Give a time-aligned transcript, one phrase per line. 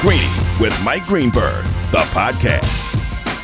[0.00, 2.88] Greeny with Mike Greenberg, the podcast.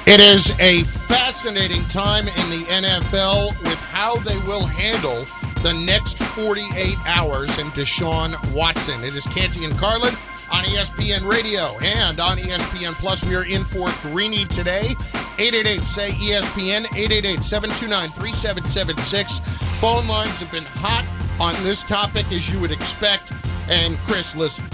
[0.07, 5.27] It is a fascinating time in the NFL with how they will handle
[5.63, 9.05] the next 48 hours and Deshaun Watson.
[9.05, 10.15] It is Canty and Carlin
[10.51, 13.23] on ESPN Radio and on ESPN Plus.
[13.27, 14.95] We are in for Greeny today.
[15.39, 19.41] 888 say ESPN, 888 729 3776.
[19.79, 21.05] Phone lines have been hot
[21.39, 23.31] on this topic, as you would expect.
[23.69, 24.65] And Chris, listen,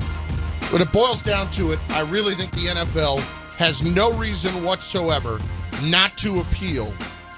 [0.70, 3.20] when it boils down to it, I really think the NFL
[3.56, 5.38] has no reason whatsoever
[5.84, 6.92] not to appeal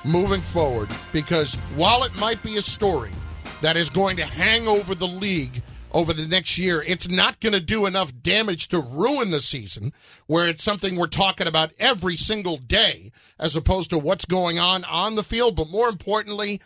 [0.05, 3.11] moving forward because while it might be a story
[3.61, 7.53] that is going to hang over the league over the next year, it's not going
[7.53, 9.92] to do enough damage to ruin the season
[10.27, 14.84] where it's something we're talking about every single day as opposed to what's going on
[14.84, 15.56] on the field.
[15.56, 16.61] But more importantly,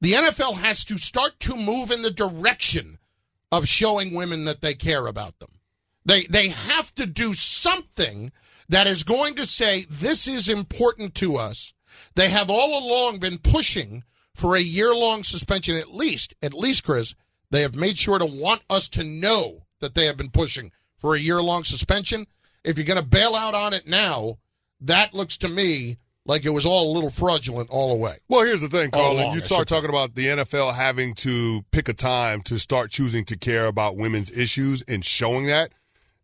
[0.00, 2.98] the NFL has to start to move in the direction
[3.52, 5.50] of showing women that they care about them.
[6.10, 8.32] They they have to do something
[8.68, 11.72] that is going to say this is important to us.
[12.16, 14.02] They have all along been pushing
[14.34, 16.34] for a year-long suspension at least.
[16.42, 17.14] At least Chris,
[17.52, 21.14] they have made sure to want us to know that they have been pushing for
[21.14, 22.26] a year-long suspension.
[22.64, 24.38] If you're going to bail out on it now,
[24.80, 28.16] that looks to me like it was all a little fraudulent all the way.
[28.28, 29.32] Well, here's the thing, Carlin.
[29.32, 33.38] You start talking about the NFL having to pick a time to start choosing to
[33.38, 35.72] care about women's issues and showing that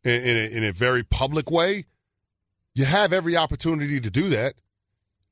[0.06, 1.84] in, in, a, in a very public way.
[2.74, 4.54] You have every opportunity to do that.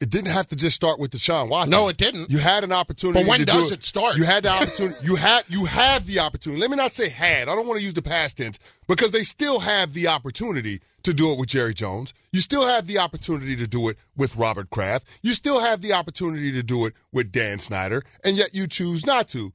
[0.01, 1.71] It didn't have to just start with the Deshaun Watson.
[1.71, 2.31] No, it didn't.
[2.31, 3.21] You had an opportunity.
[3.21, 4.17] But when does it start?
[4.17, 4.97] You had the opportunity.
[5.03, 6.61] you had you have the opportunity.
[6.61, 7.49] Let me not say had.
[7.49, 11.15] I don't want to use the past tense because they still have the opportunity to
[11.15, 12.13] do it with Jerry Jones.
[12.33, 15.07] You still have the opportunity to do it with Robert Kraft.
[15.23, 19.07] You still have the opportunity to do it with Dan Snyder, and yet you choose
[19.07, 19.53] not to.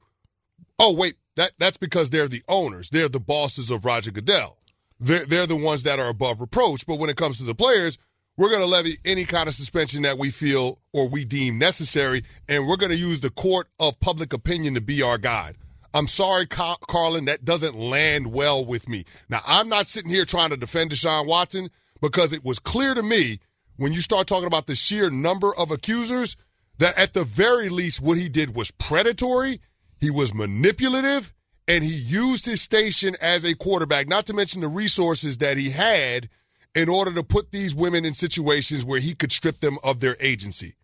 [0.78, 2.88] Oh wait, that that's because they're the owners.
[2.90, 4.56] They're the bosses of Roger Goodell.
[5.00, 6.86] They're, they're the ones that are above reproach.
[6.86, 7.98] But when it comes to the players,
[8.36, 12.24] we're going to levy any kind of suspension that we feel or we deem necessary,
[12.48, 15.56] and we're going to use the court of public opinion to be our guide.
[15.92, 19.04] I'm sorry, Car- Carlin, that doesn't land well with me.
[19.28, 21.68] Now, I'm not sitting here trying to defend Deshaun Watson
[22.00, 23.40] because it was clear to me
[23.76, 26.36] when you start talking about the sheer number of accusers
[26.78, 29.60] that at the very least what he did was predatory,
[30.00, 31.34] he was manipulative,
[31.70, 35.70] and he used his station as a quarterback, not to mention the resources that he
[35.70, 36.28] had
[36.74, 40.16] in order to put these women in situations where he could strip them of their
[40.18, 40.74] agency.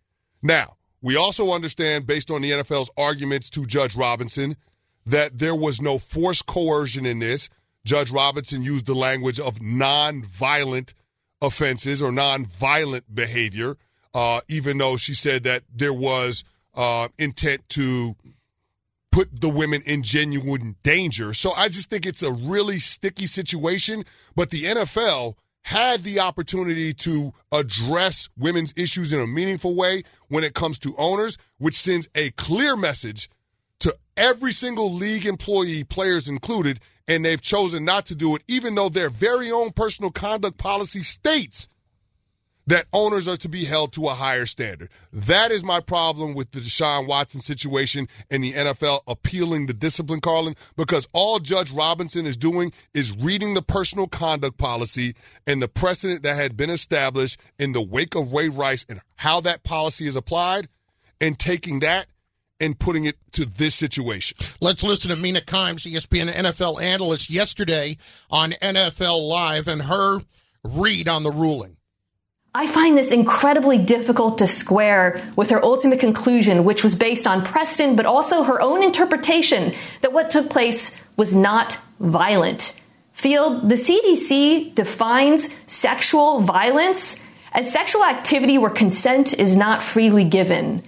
[0.41, 4.55] Now, we also understand, based on the NFL's arguments to Judge Robinson,
[5.05, 7.49] that there was no forced coercion in this.
[7.83, 10.93] Judge Robinson used the language of non-violent
[11.41, 13.75] offenses or non-violent behavior,
[14.13, 18.15] uh, even though she said that there was uh, intent to
[19.17, 21.33] put the women in genuine danger.
[21.33, 24.03] So I just think it's a really sticky situation.
[24.35, 25.33] But the NFL
[25.63, 30.93] had the opportunity to address women's issues in a meaningful way when it comes to
[30.99, 33.27] owners, which sends a clear message
[33.79, 38.75] to every single league employee, players included, and they've chosen not to do it, even
[38.75, 41.67] though their very own personal conduct policy states
[42.67, 44.89] that owners are to be held to a higher standard.
[45.11, 50.21] That is my problem with the Deshaun Watson situation and the NFL appealing the discipline,
[50.21, 55.15] Carlin, because all Judge Robinson is doing is reading the personal conduct policy
[55.47, 59.41] and the precedent that had been established in the wake of Ray Rice and how
[59.41, 60.67] that policy is applied
[61.19, 62.07] and taking that
[62.59, 64.37] and putting it to this situation.
[64.59, 67.97] Let's listen to Mina Kimes, ESPN NFL analyst, yesterday
[68.29, 70.19] on NFL Live and her
[70.63, 71.76] read on the ruling.
[72.57, 77.45] I find this incredibly difficult to square with her ultimate conclusion, which was based on
[77.45, 82.81] precedent, but also her own interpretation that what took place was not violent.
[83.13, 90.81] Field, the CDC defines sexual violence as sexual activity where consent is not freely given.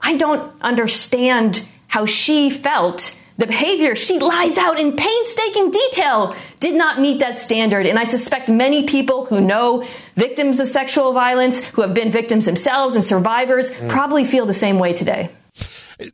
[0.00, 3.14] I don't understand how she felt.
[3.36, 7.84] The behavior she lies out in painstaking detail did not meet that standard.
[7.86, 9.84] And I suspect many people who know
[10.14, 13.90] victims of sexual violence, who have been victims themselves and survivors, mm.
[13.90, 15.30] probably feel the same way today.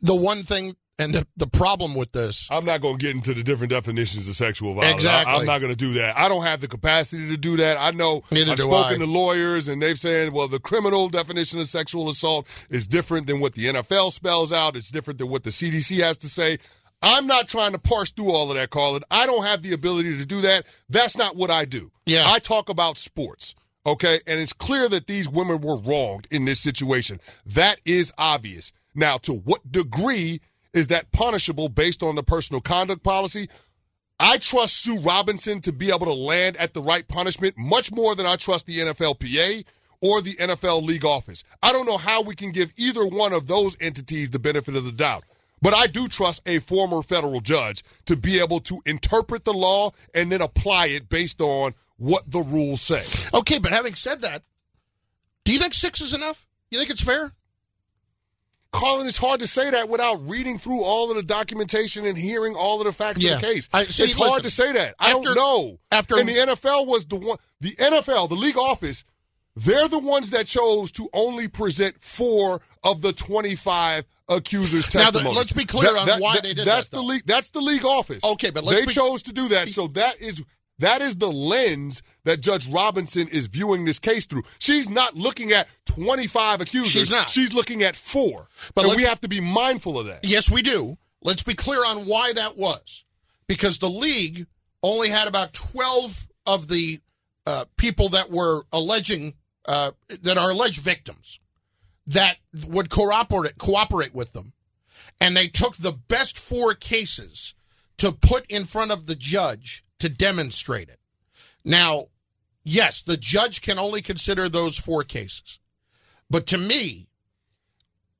[0.01, 3.33] The one thing, And the, the problem with this, I'm not going to get into
[3.33, 4.93] the different definitions of sexual violence.
[4.93, 5.33] Exactly.
[5.33, 6.17] I, am not going to do that.
[6.17, 7.77] I don't have the capacity to do that.
[7.79, 9.05] I know Neither I've spoken I.
[9.05, 13.39] to lawyers, and they've said, well, the criminal definition of sexual assault is different than
[13.39, 14.75] what the NFL spells out.
[14.75, 16.59] It's different than what the CDC has to say.
[17.01, 19.03] I'm not trying to parse through all of that, Carlin.
[19.09, 20.65] I don't have the ability to do that.
[20.89, 21.91] That's not what I do.
[22.05, 22.23] Yeah.
[22.27, 23.55] I talk about sports.
[23.85, 24.19] Okay.
[24.27, 27.19] And it's clear that these women were wronged in this situation.
[27.45, 28.71] That is obvious.
[28.93, 30.41] Now, to what degree
[30.73, 33.49] is that punishable based on the personal conduct policy?
[34.19, 38.13] I trust Sue Robinson to be able to land at the right punishment much more
[38.13, 39.65] than I trust the NFLPA
[40.01, 41.43] or the NFL league office.
[41.63, 44.83] I don't know how we can give either one of those entities the benefit of
[44.83, 45.23] the doubt.
[45.61, 49.91] But I do trust a former federal judge to be able to interpret the law
[50.13, 53.03] and then apply it based on what the rules say.
[53.33, 54.43] okay, but having said that,
[55.43, 56.47] do you think six is enough?
[56.71, 57.33] You think it's fair?
[58.71, 62.55] Carlin, it's hard to say that without reading through all of the documentation and hearing
[62.55, 63.33] all of the facts Yeah.
[63.35, 63.69] of the case.
[63.73, 64.95] I- see, it's hard to say that.
[64.97, 65.79] I after- don't know.
[65.91, 67.37] after- and the NFL was the one.
[67.59, 69.03] The NFL, the league office,
[69.57, 75.29] they're the ones that chose to only present four of the twenty-five accusers' Now, the-
[75.29, 76.65] let's be clear on why they did that.
[76.65, 77.23] That's that, the league.
[77.25, 78.23] That's the league office.
[78.23, 79.69] Okay, but let's they be- chose to do that.
[79.69, 80.43] So that is
[80.79, 84.43] that is the lens that Judge Robinson is viewing this case through.
[84.59, 86.91] She's not looking at twenty-five accusers.
[86.91, 87.29] She's not.
[87.29, 88.47] She's looking at four.
[88.73, 90.23] But we have to be mindful of that.
[90.23, 90.97] Yes, we do.
[91.23, 93.05] Let's be clear on why that was.
[93.47, 94.47] Because the league
[94.81, 96.99] only had about 12 of the
[97.45, 99.33] uh, people that were alleging,
[99.67, 99.91] uh,
[100.23, 101.39] that are alleged victims,
[102.11, 102.37] that
[102.67, 104.53] would cooperate, cooperate with them.
[105.19, 107.53] And they took the best four cases
[107.97, 110.99] to put in front of the judge to demonstrate it.
[111.63, 112.07] Now,
[112.63, 115.59] yes, the judge can only consider those four cases.
[116.29, 117.07] But to me,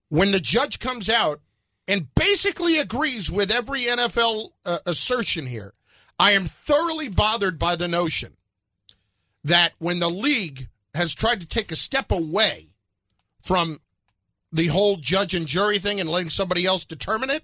[0.10, 1.42] when the judge comes out
[1.88, 5.74] and basically agrees with every NFL uh, assertion here,
[6.20, 8.38] I am thoroughly bothered by the notion
[9.44, 12.71] that when the league has tried to take a step away
[13.42, 13.80] from
[14.52, 17.44] the whole judge and jury thing and letting somebody else determine it,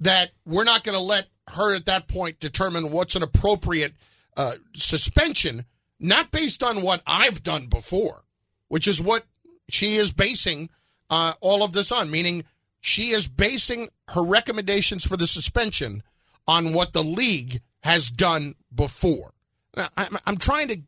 [0.00, 3.94] that we're not going to let her at that point determine what's an appropriate
[4.36, 5.64] uh, suspension,
[5.98, 8.24] not based on what I've done before,
[8.68, 9.24] which is what
[9.68, 10.70] she is basing
[11.10, 12.44] uh, all of this on, meaning
[12.80, 16.02] she is basing her recommendations for the suspension
[16.46, 19.32] on what the league has done before.
[19.76, 20.80] Now, I'm, I'm trying to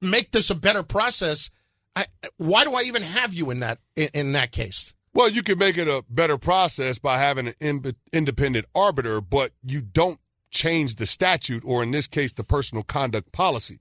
[0.00, 1.50] make this a better process.
[1.94, 2.06] I,
[2.38, 4.94] why do I even have you in that in, in that case?
[5.14, 9.50] Well, you can make it a better process by having an in- independent arbiter, but
[9.62, 10.18] you don't
[10.50, 13.78] change the statute, or in this case, the personal conduct policy.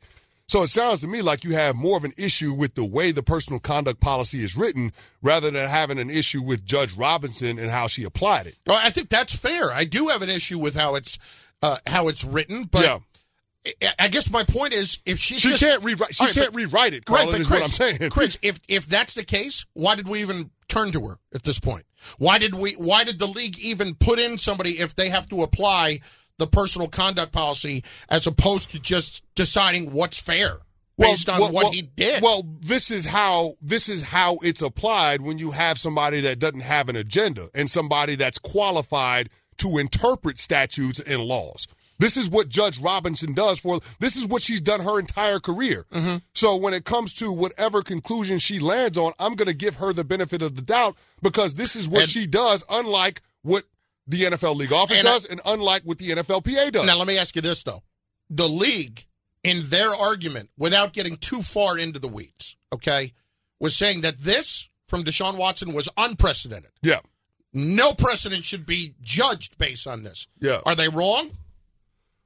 [0.48, 3.14] So it sounds to me like you have more of an issue with the way
[3.14, 4.92] the personal conduct policy is written
[5.22, 8.58] rather than having an issue with Judge Robinson and how she applied it.
[8.68, 9.72] Well, I think that's fair.
[9.72, 11.18] I do have an issue with how it's
[11.62, 13.00] uh, how it's written, but yeah.
[14.00, 16.16] I- guess my point is if she's She just, can't rewrite.
[16.16, 17.04] She right, can't but- rewrite it.
[17.08, 18.10] Right, but is Chris, what I'm saying.
[18.10, 21.60] Chris, if if that's the case, why did we even turn to her at this
[21.60, 21.86] point?
[22.18, 22.74] Why did we?
[22.74, 26.00] Why did the league even put in somebody if they have to apply
[26.38, 30.58] the personal conduct policy as opposed to just deciding what's fair
[30.98, 32.24] based on well, what well, he did?
[32.24, 36.62] Well, this is how this is how it's applied when you have somebody that doesn't
[36.62, 41.68] have an agenda and somebody that's qualified to interpret statutes and laws.
[42.02, 43.80] This is what Judge Robinson does for.
[44.00, 45.86] This is what she's done her entire career.
[45.94, 46.18] Mm-hmm.
[46.36, 49.94] So when it comes to whatever conclusion she lands on, I'm going to give her
[49.94, 53.64] the benefit of the doubt because this is what And- she does, unlike what
[54.08, 56.86] the NFL league office And I- does, and unlike what the NFLPA does.
[56.86, 57.84] Now, let me ask you this, though.
[58.30, 59.06] The league,
[59.44, 63.14] in their argument, without getting too far into the weeds, okay,
[63.60, 66.72] was saying that this from Deshaun Watson was unprecedented.
[66.82, 67.00] yeah,
[67.54, 70.28] No precedent should be judged based on this.
[70.40, 70.62] Yeah.
[70.66, 71.32] Are they wrong?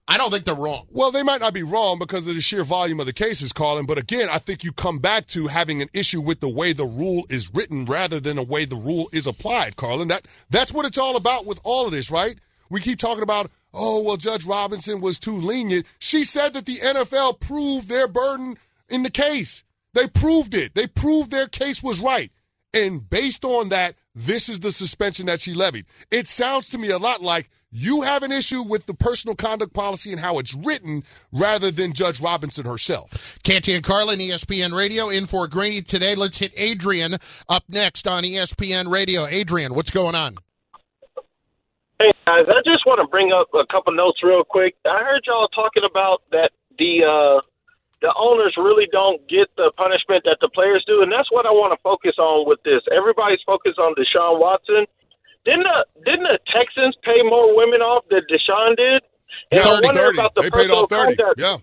[0.07, 0.85] I don't think they're wrong.
[0.91, 3.88] Well, they might not be wrong because of the sheer volume of the cases, Carlin.
[3.88, 6.85] But again, I think you come back to having an issue with the way the
[6.85, 10.07] rule is written rather than the way the rule is applied, Carlin.
[10.09, 12.38] That that's what it's all about with all of this, right?
[12.69, 15.85] We keep talking about, oh, well, Judge Robinson was too lenient.
[16.00, 18.57] She said that the NFL proved their burden
[18.89, 19.63] in the case.
[19.93, 20.75] They proved it.
[20.75, 22.31] They proved their case was right.
[22.74, 25.85] And based on that, this is the suspension that she levied.
[26.12, 29.74] It sounds to me a lot like you have an issue with the personal conduct
[29.74, 31.03] policy and how it's written
[31.34, 33.38] rather than Judge Robinson herself.
[33.44, 36.15] Canty and Carlin, ESPN Radio, in for Greeny today.
[36.15, 37.15] Let's hit Adrian
[37.50, 39.25] up next on ESPN Radio.
[39.25, 40.38] Adrian, what's going on?
[42.00, 44.75] Hey guys, I just want to bring up a couple notes real quick.
[44.86, 47.41] I heard y'all talking about that the uh,
[48.01, 51.51] the owners really don't get the punishment that the players do, and that's what I
[51.51, 52.82] want to focus on with this.
[52.91, 54.86] Everybody's focused on Deshaun Watson,
[55.45, 59.03] didn't the didn't the Texans pay more women off than Deshaun did?
[59.51, 60.17] And yeah, I wonder 30.
[60.17, 61.15] about the they paid off thirty.
[61.15, 61.39] Contact.
[61.39, 61.57] Yeah.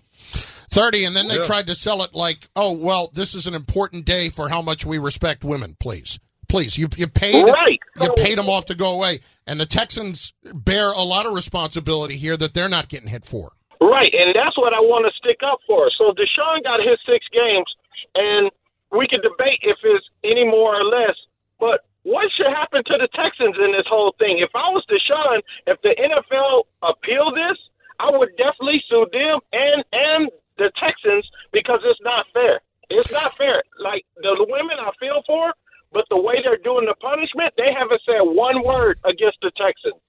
[0.73, 1.45] 30 and then they yeah.
[1.45, 4.87] tried to sell it like oh well this is an important day for how much
[4.87, 7.79] we respect women please please you, you paid right.
[8.01, 12.17] you paid them off to go away and the texans bear a lot of responsibility
[12.17, 15.41] here that they're not getting hit for right and that's what i want to stick
[15.45, 17.71] up for so deshaun got his six games
[18.15, 18.49] and
[18.91, 21.15] we can debate if it's any more or less
[21.59, 24.39] but what should happen to the Texans in this whole thing?
[24.39, 27.57] If I was Deshaun, if the NFL appealed this,
[27.99, 32.61] I would definitely sue them and and the Texans because it's not fair.
[32.89, 33.63] It's not fair.
[33.79, 35.53] Like the women I feel for,
[35.91, 40.01] but the way they're doing the punishment, they haven't said one word against the Texans.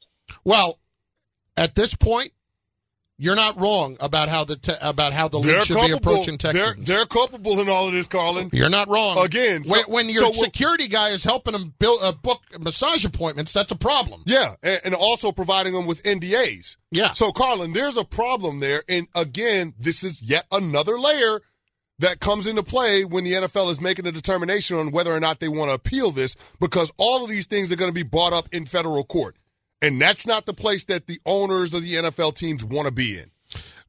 [0.44, 0.78] Well,
[1.56, 2.32] at this point,
[3.16, 5.98] you're not wrong about how the te- about how the league should culpable.
[5.98, 6.84] be approaching Texans.
[6.84, 8.50] They're, they're, culpable in all of this, Carlin.
[8.52, 9.18] You're not wrong.
[9.24, 13.04] Again, so, when, when, your so security guy is helping them build uh, book massage
[13.04, 14.22] appointments, that's a problem.
[14.26, 16.76] Yeah, and, and also providing them with NDAs.
[16.90, 17.12] Yeah.
[17.12, 21.40] So, Carlin, there's a problem there, and again, this is yet another layer
[22.00, 25.38] that comes into play when the NFL is making a determination on whether or not
[25.38, 28.32] they want to appeal this, because all of these things are going to be brought
[28.32, 29.36] up in federal court.
[29.82, 33.18] And that's not the place that the owners of the NFL teams want to be
[33.18, 33.30] in.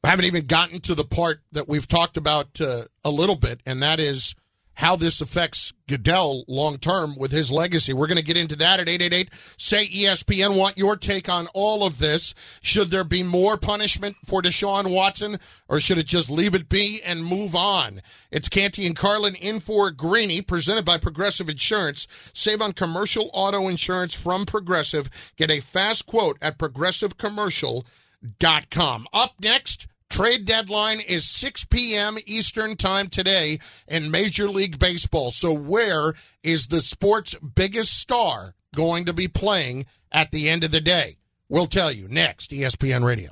[0.04, 3.62] I haven't even gotten to the part that we've talked about uh, a little bit,
[3.66, 4.36] and that is
[4.76, 7.94] how this affects Goodell long term with his legacy.
[7.94, 10.56] We're going to get into that at 888 say ESPN.
[10.56, 12.34] Want your take on all of this?
[12.62, 17.00] Should there be more punishment for Deshaun Watson or should it just leave it be
[17.06, 18.02] and move on?
[18.32, 22.08] It's Canty and Carlin in for Greeny, presented by Progressive Insurance.
[22.34, 25.10] Save on commercial auto insurance from Progressive.
[25.38, 29.08] Get a fast quote at progressivecommercial.com.
[29.14, 32.18] Up next, Trade deadline is 6 p.m.
[32.26, 35.32] Eastern Time today in Major League Baseball.
[35.32, 40.72] So, where is the sport's biggest star going to be playing at the end of
[40.72, 41.16] the day?
[41.50, 43.32] We'll tell you next, ESPN Radio.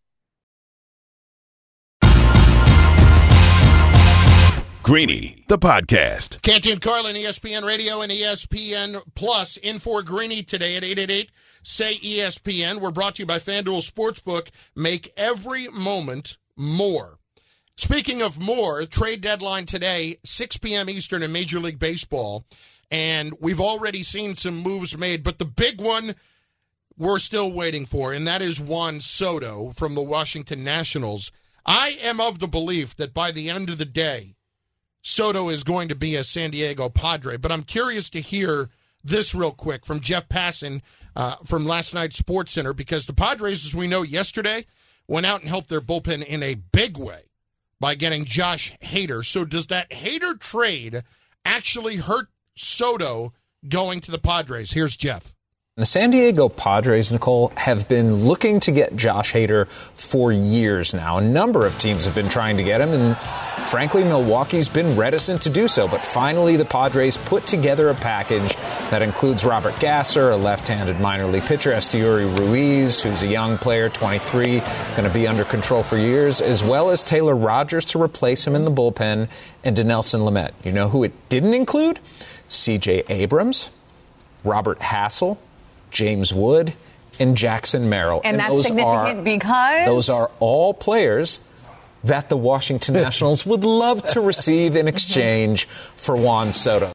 [4.91, 6.41] Greeny, the podcast.
[6.41, 11.31] Canty and Carlin, ESPN Radio and ESPN Plus, in for Greeny today at 888
[11.63, 12.81] Say ESPN.
[12.81, 14.49] We're brought to you by FanDuel Sportsbook.
[14.75, 17.19] Make every moment more.
[17.77, 20.89] Speaking of more, trade deadline today, 6 p.m.
[20.89, 22.43] Eastern in Major League Baseball.
[22.91, 26.15] And we've already seen some moves made, but the big one
[26.97, 31.31] we're still waiting for, and that is Juan Soto from the Washington Nationals.
[31.65, 34.35] I am of the belief that by the end of the day,
[35.01, 37.37] Soto is going to be a San Diego Padre.
[37.37, 38.69] But I'm curious to hear
[39.03, 40.81] this real quick from Jeff Passan
[41.15, 44.65] uh, from last night's Sports Center because the Padres, as we know, yesterday
[45.07, 47.19] went out and helped their bullpen in a big way
[47.79, 49.25] by getting Josh Hader.
[49.25, 51.01] So does that Hader trade
[51.43, 53.33] actually hurt Soto
[53.67, 54.71] going to the Padres?
[54.71, 55.35] Here's Jeff.
[55.77, 61.17] The San Diego Padres, Nicole, have been looking to get Josh Hader for years now.
[61.17, 63.17] A number of teams have been trying to get him, and
[63.69, 65.87] frankly, Milwaukee's been reticent to do so.
[65.87, 68.53] But finally, the Padres put together a package
[68.89, 73.57] that includes Robert Gasser, a left handed minor league pitcher, Esteury Ruiz, who's a young
[73.57, 78.03] player, 23, going to be under control for years, as well as Taylor Rogers to
[78.03, 79.29] replace him in the bullpen,
[79.63, 80.51] and Dinelson Lamet.
[80.65, 82.01] You know who it didn't include?
[82.49, 83.69] CJ Abrams,
[84.43, 85.37] Robert Hassell,
[85.91, 86.73] James Wood,
[87.19, 88.21] and Jackson Merrill.
[88.23, 91.39] And, and that's significant are, because those are all players
[92.03, 96.91] that the Washington Nationals would love to receive in exchange for Juan Soto.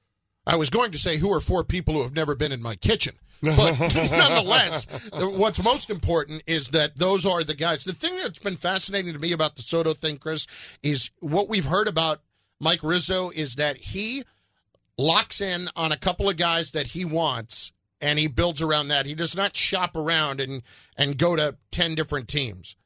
[0.47, 2.77] I was going to say, who are four people who have never been in my
[2.77, 3.15] kitchen?
[3.43, 3.79] But
[4.11, 7.85] nonetheless, what's most important is that those are the guys.
[7.85, 11.67] The thing that's been fascinating to me about the Soto thing, Chris, is what we've
[11.67, 12.21] heard about
[12.61, 14.23] Mike Rizzo is that he
[14.97, 19.07] locks in on a couple of guys that he wants and he builds around that.
[19.07, 20.63] He does not shop around and
[20.97, 22.77] and go to 10 different teams.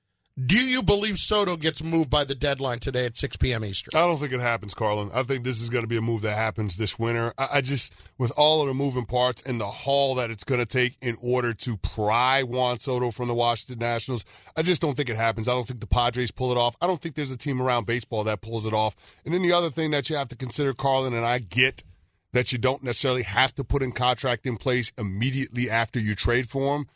[0.47, 3.64] Do you believe Soto gets moved by the deadline today at 6 p.m.
[3.64, 3.99] Eastern?
[4.00, 5.11] I don't think it happens, Carlin.
[5.12, 7.35] I think this is going to be a move that happens this winter.
[7.37, 10.61] I, I just, with all of the moving parts and the haul that it's going
[10.61, 14.25] to take in order to pry Juan Soto from the Washington Nationals,
[14.57, 15.47] I just don't think it happens.
[15.47, 16.75] I don't think the Padres pull it off.
[16.81, 18.97] I don't think there's a team around baseball that pulls it off.
[19.26, 21.83] And then the other thing that you have to consider, Carlin, and I get
[22.32, 26.49] that you don't necessarily have to put a contract in place immediately after you trade
[26.49, 26.87] for him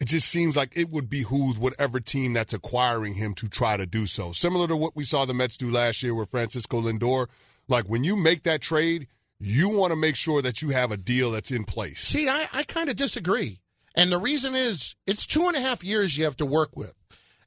[0.00, 3.86] it just seems like it would behoove whatever team that's acquiring him to try to
[3.86, 4.32] do so.
[4.32, 7.28] Similar to what we saw the Mets do last year with Francisco Lindor.
[7.68, 9.06] Like when you make that trade,
[9.38, 12.00] you want to make sure that you have a deal that's in place.
[12.00, 13.60] See, I, I kind of disagree.
[13.96, 16.94] And the reason is it's two and a half years you have to work with.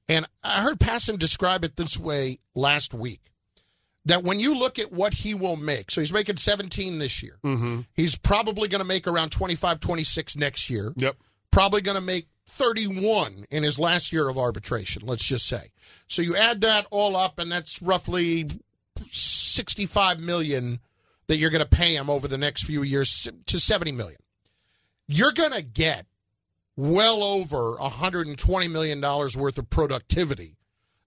[0.07, 3.21] And I heard Passan describe it this way last week
[4.07, 7.37] that when you look at what he will make, so he's making 17 this year.
[7.43, 7.81] Mm-hmm.
[7.93, 10.93] He's probably going to make around 25, 26 next year.
[10.95, 11.17] Yep.
[11.51, 15.69] Probably going to make 31 in his last year of arbitration, let's just say.
[16.07, 18.47] So you add that all up, and that's roughly
[19.11, 20.79] 65 million
[21.27, 24.19] that you're going to pay him over the next few years to 70 million.
[25.07, 26.05] You're going to get
[26.77, 30.56] well over 120 million dollars worth of productivity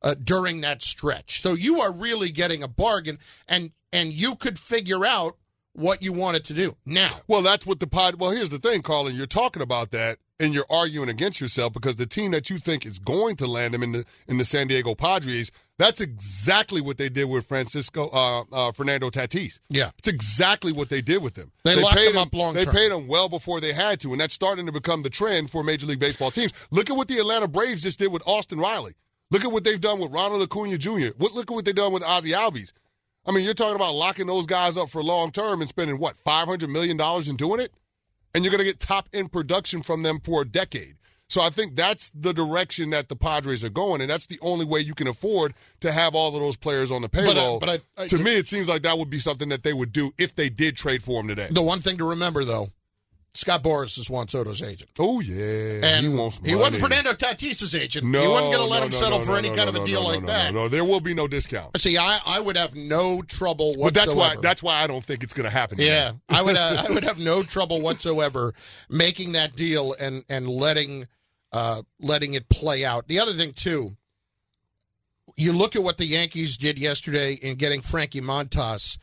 [0.02, 1.40] uh, during that stretch.
[1.40, 5.36] So you are really getting a bargain, and and you could figure out
[5.72, 7.20] what you wanted to do now.
[7.28, 8.16] Well, that's what the pod.
[8.16, 9.14] Well, here's the thing, Carlin.
[9.16, 12.84] You're talking about that, and you're arguing against yourself because the team that you think
[12.84, 15.50] is going to land him in the in the San Diego Padres.
[15.78, 19.60] That's exactly what they did with Francisco uh, uh, Fernando Tatis.
[19.70, 21.52] Yeah, it's exactly what they did with him.
[21.64, 22.74] They, they locked paid him up long They term.
[22.74, 25.64] paid him well before they had to, and that's starting to become the trend for
[25.64, 26.52] Major League Baseball teams.
[26.70, 28.92] Look at what the Atlanta Braves just did with Austin Riley.
[29.30, 31.10] Look at what they've done with Ronald Acuna Jr.
[31.18, 32.72] Look at what they've done with Ozzie Albies.
[33.26, 36.16] I mean, you're talking about locking those guys up for long term and spending what
[36.18, 37.72] five hundred million dollars in doing it,
[38.34, 40.96] and you're going to get top end production from them for a decade.
[41.28, 44.64] So I think that's the direction that the Padres are going, and that's the only
[44.64, 47.60] way you can afford to have all of those players on the payroll.
[47.60, 49.72] But, but I, I, to me, it seems like that would be something that they
[49.72, 51.46] would do if they did trade for him today.
[51.48, 52.70] The one thing to remember, though,
[53.32, 54.90] Scott Boras is Juan Soto's agent.
[54.98, 56.40] Oh yeah, and he wants.
[56.44, 58.04] He wasn't Fernando Tatis's agent.
[58.04, 59.68] No, he wasn't going to let no, him settle no, for no, any no, kind
[59.68, 60.52] of a deal like that.
[60.52, 61.78] No, no, there will be no discount.
[61.78, 63.84] See, I, I would have no trouble whatsoever.
[63.84, 65.78] But that's why that's why I don't think it's going to happen.
[65.78, 68.52] Yeah, I would uh, I would have no trouble whatsoever
[68.88, 71.06] making that deal and and letting
[71.52, 73.06] uh, letting it play out.
[73.06, 73.96] The other thing too,
[75.36, 78.98] you look at what the Yankees did yesterday in getting Frankie Montas.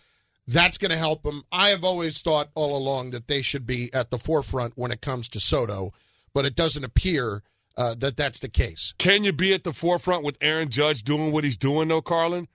[0.48, 1.44] That's going to help them.
[1.52, 5.02] I have always thought all along that they should be at the forefront when it
[5.02, 5.92] comes to Soto,
[6.34, 7.44] but it doesn't appear
[7.76, 8.94] uh, that that's the case.
[8.98, 12.48] Can you be at the forefront with Aaron Judge doing what he's doing, though, Carlin?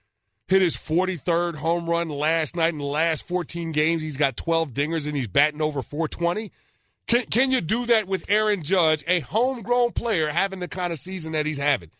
[0.47, 4.01] Hit his 43rd home run last night in the last 14 games.
[4.01, 6.51] He's got 12 dingers and he's batting over 420.
[7.07, 10.99] Can, can you do that with Aaron Judge, a homegrown player, having the kind of
[10.99, 11.91] season that he's having?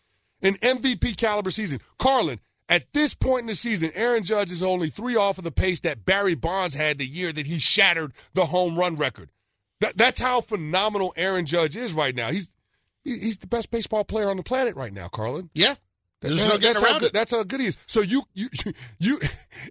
[0.42, 1.80] An MVP caliber season.
[1.98, 5.52] Carlin, at this point in the season, Aaron Judge is only three off of the
[5.52, 9.30] pace that Barry Bonds had the year that he shattered the home run record.
[9.80, 12.30] That, that's how phenomenal Aaron Judge is right now.
[12.30, 12.48] He's
[13.04, 15.50] he's the best baseball player on the planet right now, Carlin.
[15.54, 15.74] Yeah.
[16.20, 17.76] There's no that's, getting how around good, that's how good he is.
[17.84, 18.48] So you, you,
[18.98, 19.20] you,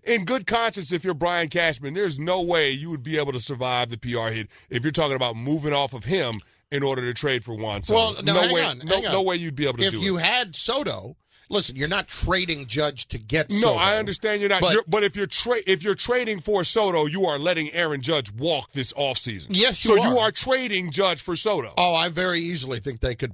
[0.03, 3.39] in good conscience, if you're Brian Cashman, there's no way you would be able to
[3.39, 6.35] survive the PR hit if you're talking about moving off of him
[6.71, 8.13] in order to trade for Juan Soto.
[8.13, 9.93] Well, no, no way, on, no, no way you'd be able to do it.
[9.95, 10.23] if you it.
[10.23, 11.15] had Soto,
[11.53, 13.67] listen, you're not trading Judge to get Soto.
[13.67, 13.79] No, Soto.
[13.85, 14.61] I understand you're not.
[14.61, 18.01] But- you're, but if you're tra- if you're trading for Soto, you are letting Aaron
[18.01, 19.47] Judge walk this offseason.
[19.49, 20.27] Yes, you so you are.
[20.27, 21.73] are trading Judge for Soto.
[21.77, 23.31] Oh, I very easily think they could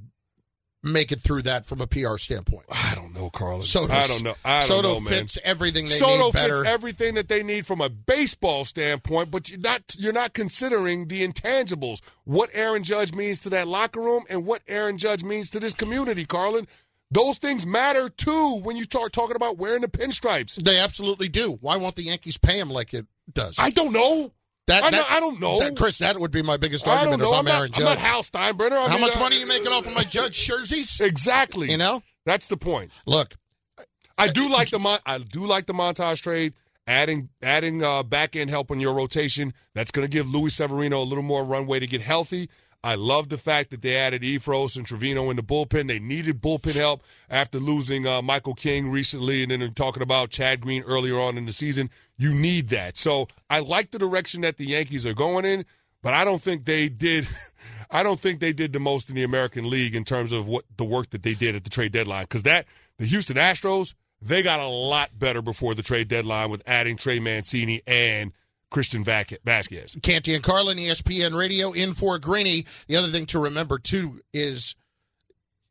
[0.82, 2.64] make it through that from a PR standpoint.
[2.72, 3.64] I don't know, Carlin.
[3.64, 4.36] Soto's- I don't know.
[4.46, 5.10] I don't Soto know, man.
[5.14, 6.56] fits everything they Soto need better.
[6.56, 11.10] fits everything that they need from a baseball standpoint, but you're not you're not considering
[11.10, 12.00] the intangibles.
[12.24, 15.74] What Aaron Judge means to that locker room and what Aaron Judge means to this
[15.74, 16.66] community, Carlin.
[17.12, 20.56] Those things matter too when you start talking about wearing the pinstripes.
[20.56, 21.58] they absolutely do.
[21.62, 23.56] Why won't the Yankees pay him like it does?
[23.58, 24.32] I don't know.
[24.68, 25.60] that, I, that- know, I don't know.
[25.60, 27.34] that- Chris, that would be my biggest argument I don't know.
[27.34, 28.74] if I'm I'm, not, Aaron I'm not Hal Steinbrenner.
[28.78, 31.00] I How mean, much uh, money are you making off of my Judge jerseys?
[31.00, 31.72] Exactly.
[31.72, 32.92] You know, That's the point.
[33.08, 33.34] look,
[34.18, 36.54] I do like the mon- I do like the Montas trade.
[36.86, 39.54] Adding adding uh, back end help on your rotation.
[39.76, 42.50] That's going to give Luis Severino a little more runway to get healthy.
[42.84, 45.88] I love the fact that they added Effross and Trevino in the bullpen.
[45.88, 50.62] They needed bullpen help after losing uh, Michael King recently, and then talking about Chad
[50.62, 51.90] Green earlier on in the season.
[52.18, 52.96] You need that.
[52.96, 55.66] So I like the direction that the Yankees are going in,
[56.02, 57.28] but I don't think they did.
[57.92, 60.64] I don't think they did the most in the American League in terms of what
[60.78, 62.24] the work that they did at the trade deadline.
[62.24, 62.66] Because that
[62.98, 67.20] the Houston Astros, they got a lot better before the trade deadline with adding Trey
[67.20, 68.32] Mancini and
[68.70, 70.02] Christian Vazquez.
[70.02, 72.66] Canty and Carlin, ESPN Radio, in for Greeny.
[72.88, 74.76] The other thing to remember, too, is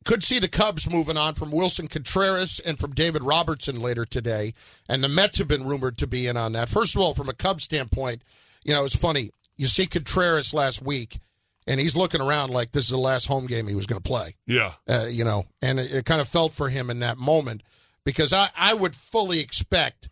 [0.05, 4.55] could see the Cubs moving on from Willson Contreras and from David Robertson later today.
[4.89, 6.69] And the Mets have been rumored to be in on that.
[6.69, 8.23] First of all, from a Cubs standpoint,
[8.65, 9.31] you know, it's funny.
[9.57, 11.19] You see Contreras last week,
[11.67, 14.09] and he's looking around like this is the last home game he was going to
[14.09, 14.35] play.
[14.47, 14.73] Yeah.
[14.89, 17.63] Uh, you know, and it, it kind of felt for him in that moment
[18.05, 20.09] because I, I would fully expect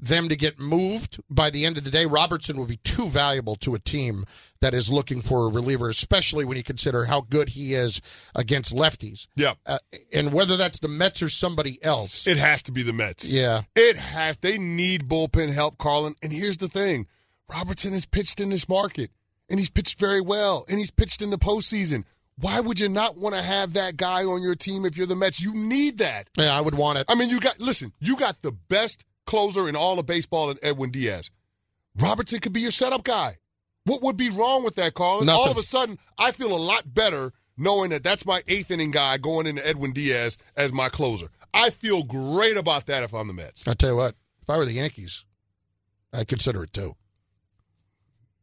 [0.00, 2.06] them to get moved by the end of the day.
[2.06, 4.24] Robertson would be too valuable to a team
[4.60, 8.00] that is looking for a reliever, especially when you consider how good he is
[8.34, 9.26] against lefties.
[9.36, 9.54] Yeah.
[9.66, 9.78] Uh,
[10.12, 12.26] and whether that's the Mets or somebody else.
[12.26, 13.24] It has to be the Mets.
[13.24, 13.62] Yeah.
[13.76, 14.38] It has.
[14.38, 16.14] They need bullpen help, Carlin.
[16.22, 17.06] And here's the thing
[17.50, 19.10] Robertson has pitched in this market,
[19.48, 22.04] and he's pitched very well, and he's pitched in the postseason.
[22.36, 25.16] Why would you not want to have that guy on your team if you're the
[25.16, 25.42] Mets?
[25.42, 26.28] You need that.
[26.38, 27.04] Yeah, I would want it.
[27.06, 30.58] I mean, you got, listen, you got the best closer in all of baseball in
[30.62, 31.30] Edwin Diaz.
[32.00, 33.36] Robertson could be your setup guy.
[33.84, 35.26] What would be wrong with that, Carlin?
[35.26, 35.40] Nothing.
[35.42, 38.90] All of a sudden, I feel a lot better knowing that that's my eighth inning
[38.90, 41.28] guy going into Edwin Diaz as my closer.
[41.54, 43.66] I feel great about that if I'm the Mets.
[43.66, 45.24] I'll tell you what, if I were the Yankees,
[46.12, 46.94] I'd consider it too.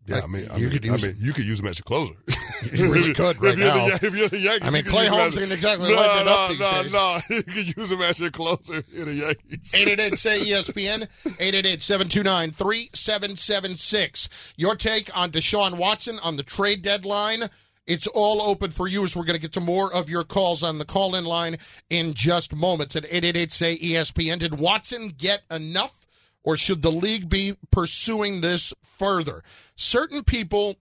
[0.07, 1.67] Yeah, Like, I mean, I you mean, could use- I mean, you could use him
[1.67, 2.13] as your closer.
[2.73, 3.87] You really could right if now.
[3.87, 6.49] The, if you're the Yankees, I mean, Clay Holmes ain't exactly no, lighting no, up
[6.49, 6.93] these no, days.
[6.93, 9.73] No, you could use him as your closer in the Yankees.
[9.73, 14.53] 888 say ESPN, 888 729 3776.
[14.57, 17.43] Your take on Deshaun Watson on the trade deadline.
[17.85, 20.61] It's all open for you as we're going to get to more of your calls
[20.61, 21.57] on the call in line
[21.89, 24.39] in just moments at 888 say ESPN.
[24.39, 26.05] Did Watson get enough
[26.43, 29.41] or should the league be pursuing this further?
[29.75, 30.75] Certain people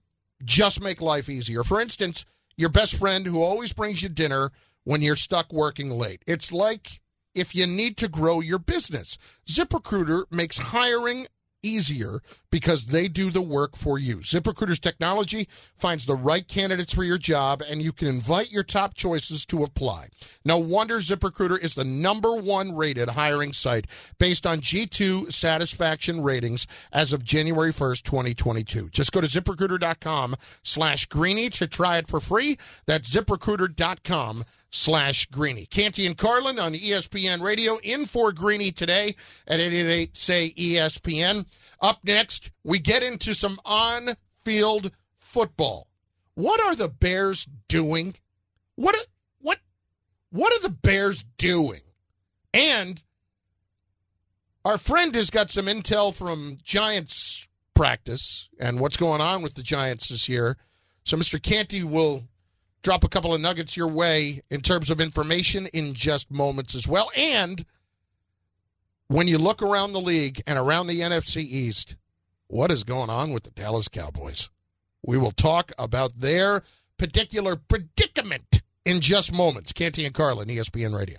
[0.45, 1.65] just make life easier.
[1.65, 2.25] For instance,
[2.57, 4.51] your best friend who always brings you dinner
[4.85, 6.23] when you're stuck working late.
[6.27, 7.01] It's like
[7.35, 9.19] if you need to grow your business.
[9.49, 11.27] ZipRecruiter makes hiring
[11.67, 14.19] easier because they do the work for you.
[14.19, 18.95] ZipRecruiter's technology finds the right candidates for your job and you can invite your top
[18.95, 20.09] choices to apply.
[20.45, 23.87] No wonder ZipRecruiter is the number one rated hiring site
[24.19, 28.89] based on G2 satisfaction ratings as of January 1st, 2022.
[28.91, 32.59] Just go to ziprecruiter.com slash greeny to try it for free.
[32.87, 35.67] That's ziprecruiter.com slash Greeny.
[35.67, 39.15] Canty and Carlin on ESPN Radio in for Greeny today
[39.47, 41.47] at 888 say ESPN.
[41.81, 44.11] Up next, we get into some on
[44.45, 45.89] field football.
[46.35, 48.15] What are the Bears doing?
[48.75, 48.95] What
[49.41, 49.59] what
[50.31, 51.81] what are the Bears doing?
[52.53, 53.03] And
[54.65, 59.63] our friend has got some intel from Giants practice and what's going on with the
[59.63, 60.57] Giants this year.
[61.05, 61.41] So Mr.
[61.41, 62.25] Canty will
[62.87, 66.87] drop a couple of nuggets your way in terms of information in just moments as
[66.87, 67.11] well.
[67.17, 67.65] And
[69.09, 71.97] when you look around the league and around the NFC East,
[72.47, 74.51] what is going on with the Dallas Cowboys?
[75.05, 76.63] We will talk about their
[76.97, 79.73] particular predicament in just moments.
[79.73, 81.19] Canty and Carlin, ESPN Radio.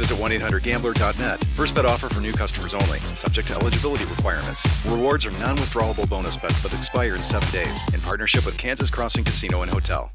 [0.01, 1.43] visit 1-800-GAMBLER.net.
[1.55, 2.99] First bet offer for new customers only.
[3.15, 4.65] Subject to eligibility requirements.
[4.85, 7.81] Rewards are non-withdrawable bonus bets that expire in seven days.
[7.93, 10.11] In partnership with Kansas Crossing Casino and Hotel.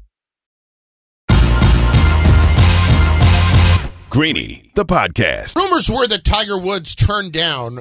[4.09, 5.55] Greeny, the podcast.
[5.55, 7.79] Rumors were that Tiger Woods turned down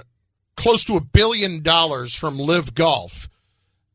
[0.57, 3.29] close to a billion dollars from LIV Golf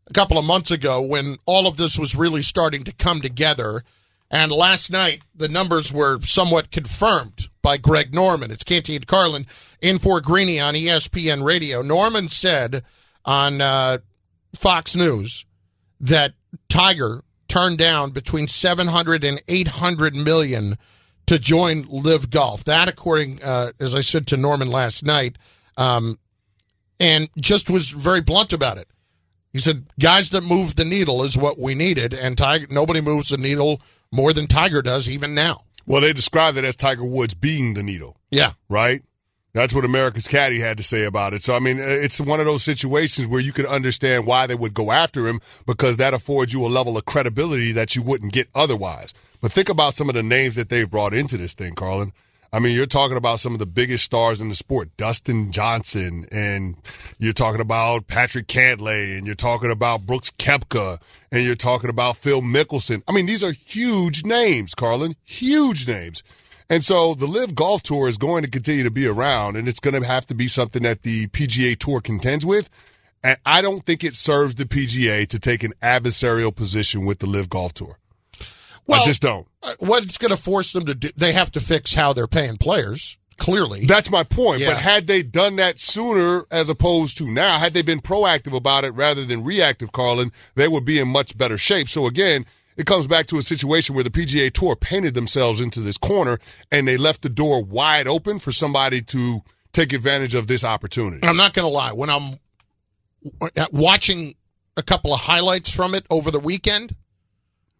[0.09, 3.83] a couple of months ago when all of this was really starting to come together.
[4.29, 8.51] And last night, the numbers were somewhat confirmed by Greg Norman.
[8.51, 9.45] It's Canty Carlin
[9.81, 11.81] in for Greeny on ESPN Radio.
[11.81, 12.83] Norman said
[13.25, 13.99] on uh,
[14.55, 15.45] Fox News
[15.99, 16.33] that
[16.69, 20.77] Tiger turned down between 700 and 800 million
[21.27, 22.63] to join LIV Golf.
[22.63, 25.37] That, according, uh, as I said to Norman last night,
[25.77, 26.17] um,
[26.99, 28.87] and just was very blunt about it.
[29.53, 33.29] He said, "Guys that move the needle is what we needed, and Tiger, nobody moves
[33.29, 37.33] the needle more than Tiger does, even now." Well, they described it as Tiger Woods
[37.33, 38.15] being the needle.
[38.29, 39.01] Yeah, right?
[39.53, 41.43] That's what America's Caddy had to say about it.
[41.43, 44.55] So, I mean, uh, it's one of those situations where you can understand why they
[44.55, 48.31] would go after him because that affords you a level of credibility that you wouldn't
[48.31, 49.13] get otherwise.
[49.41, 52.13] But think about some of the names that they've brought into this thing, Carlin.
[52.53, 56.25] I mean, you're talking about some of the biggest stars in the sport, Dustin Johnson,
[56.33, 56.75] and
[57.17, 60.99] you're talking about Patrick Cantlay, and you're talking about Brooks Koepka,
[61.31, 63.03] and you're talking about Phil Mickelson.
[63.07, 66.23] I mean, these are huge names, Carlin, huge names.
[66.69, 69.79] And so the LIV Golf Tour is going to continue to be around, and it's
[69.79, 72.69] going to have to be something that the PGA Tour contends with.
[73.23, 77.27] And I don't think it serves the PGA to take an adversarial position with the
[77.27, 77.97] LIV Golf Tour.
[78.89, 79.47] I just don't.
[79.63, 81.09] Uh, What's going to force them to do?
[81.15, 83.17] They have to fix how they're paying players.
[83.37, 84.61] Clearly, That's my point.
[84.61, 84.67] Yeah.
[84.69, 88.83] But had they done that sooner as opposed to now, had they been proactive about
[88.85, 91.89] it rather than reactive, Carlin, they would be in much better shape.
[91.89, 92.45] So again,
[92.77, 96.37] it comes back to a situation where the PGA Tour painted themselves into this corner
[96.71, 99.41] and they left the door wide open for somebody to
[99.71, 101.25] take advantage of this opportunity.
[101.27, 101.93] I'm not going to lie.
[101.93, 102.35] When I'm
[103.71, 104.35] watching
[104.77, 106.95] a couple of highlights from it over the weekend,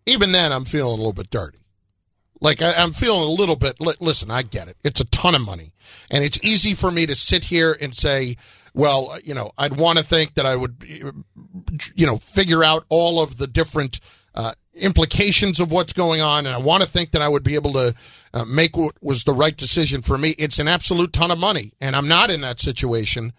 [0.06, 1.60] even then I'm feeling a little bit dirty.
[2.42, 3.80] Like I, I'm feeling a little bit.
[3.80, 4.76] Li- listen, I get it.
[4.84, 5.72] It's a ton of money,
[6.10, 8.36] and it's easy for me to sit here and say,
[8.74, 10.84] "Well, you know, I'd want to think that I would,
[11.96, 14.00] you know, figure out all of the different
[14.34, 17.54] uh, implications of what's going on, and I want to think that I would be
[17.54, 17.94] able to
[18.34, 21.74] uh, make what was the right decision for me." It's an absolute ton of money,
[21.80, 23.34] and I'm not in that situation,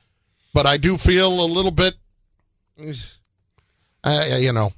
[0.54, 1.94] but I do feel a little bit,
[4.04, 4.72] uh, you know,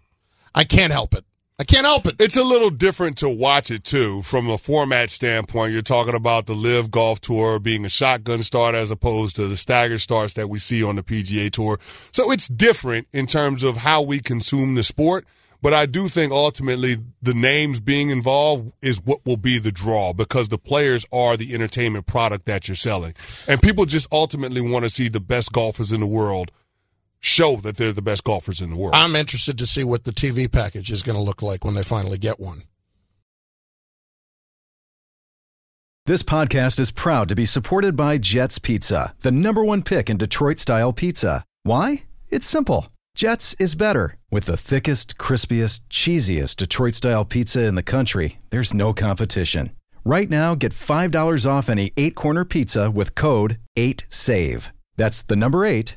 [0.55, 1.27] I can't help it.
[1.57, 2.17] I can't help it.
[2.19, 5.73] It's a little different to watch it too, from a format standpoint.
[5.73, 9.57] You're talking about the LIV Golf Tour being a shotgun start as opposed to the
[9.57, 11.79] stagger starts that we see on the PGA Tour.
[12.11, 15.27] So it's different in terms of how we consume the sport.
[15.63, 20.13] But I do think ultimately the names being involved is what will be the draw
[20.13, 23.15] because the players are the entertainment product that you're selling.
[23.47, 26.51] And people just ultimately want to see the best golfers in the world
[27.25, 28.95] show that they're the best golfers in the world.
[28.95, 31.83] I'm interested to see what the TV package is going to look like when they
[31.83, 32.63] finally get one.
[36.07, 40.19] This podcast is proud to be supported by Jets Pizza, the number one pick in
[40.19, 41.45] Detroit style pizza.
[41.63, 42.05] Why?
[42.29, 42.89] It's simple.
[43.15, 44.19] Jets is better.
[44.31, 49.71] With the thickest, crispiest, cheesiest Detroit style pizza in the country, there's no competition.
[50.05, 54.71] Right now, get $5 off any eight corner pizza with code 8SAVE.
[54.97, 55.97] That's the number eight,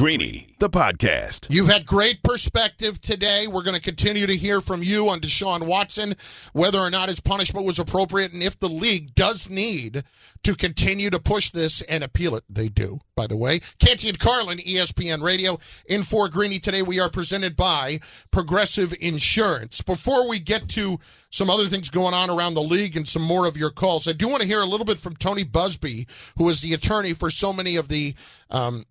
[0.00, 1.46] Greeny, the podcast.
[1.50, 3.46] You've had great perspective today.
[3.46, 6.14] We're going to continue to hear from you on Deshaun Watson,
[6.54, 10.02] whether or not his punishment was appropriate, and if the league does need
[10.42, 12.44] to continue to push this and appeal it.
[12.48, 13.60] They do, by the way.
[13.78, 15.58] Canty and Carlin, ESPN Radio.
[15.86, 19.82] In for Greeny today, we are presented by Progressive Insurance.
[19.82, 23.44] Before we get to some other things going on around the league and some more
[23.44, 26.06] of your calls, I do want to hear a little bit from Tony Buzbee,
[26.38, 28.14] who is the attorney for so many of the
[28.48, 28.84] um,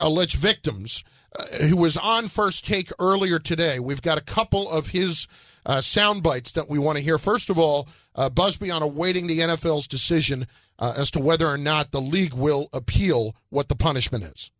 [0.00, 1.04] alleged victims,
[1.38, 3.78] uh, who was on First Take earlier today.
[3.78, 5.26] We've got a couple of his
[5.64, 7.18] uh, sound bites that we want to hear.
[7.18, 10.46] First of all, uh, Buzbee on awaiting the NFL's decision
[10.78, 14.50] uh, as to whether or not the league will appeal what the punishment is.